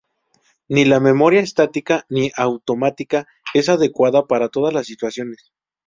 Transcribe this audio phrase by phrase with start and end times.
[0.77, 5.51] Ni la memoria estática ni automática es adecuada para todas las situaciones.